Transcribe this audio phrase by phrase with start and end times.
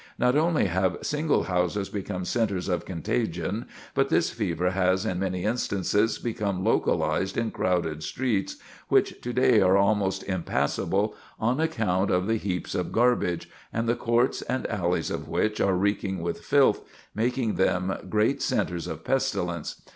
[0.17, 5.43] Not only have single houses become centres of contagion, but this fever has, in many
[5.43, 8.55] instances, become localized in crowded streets,
[8.87, 13.93] which to day are almost impassable on account of the heaps of garbage, and the
[13.95, 16.81] courts and alleys of which are reeking with filth,
[17.13, 19.83] making them great centres of pestilence.